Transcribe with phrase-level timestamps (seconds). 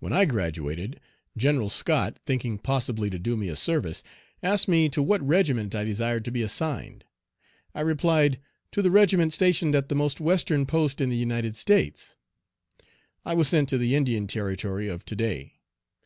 [0.00, 1.00] When I graduated,
[1.34, 4.02] General Scott, thinking possibly to do me a service,
[4.42, 7.06] asked me to what regiment I desired to be assigned;
[7.74, 8.38] I replied,
[8.72, 12.18] to the regiment stationed at the most western post in the United States.
[13.24, 15.54] I was sent to the Indian Territory of to day.